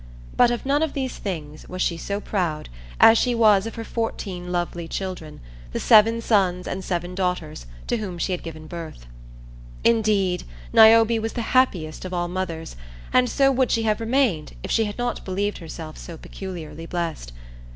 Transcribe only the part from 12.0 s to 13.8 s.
of all mothers, and so would